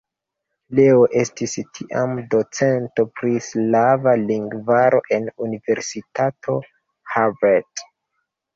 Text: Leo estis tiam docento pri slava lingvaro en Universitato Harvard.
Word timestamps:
Leo 0.77 1.01
estis 1.23 1.53
tiam 1.79 2.15
docento 2.31 3.05
pri 3.19 3.35
slava 3.49 4.15
lingvaro 4.23 5.03
en 5.19 5.31
Universitato 5.49 6.59
Harvard. 7.17 7.89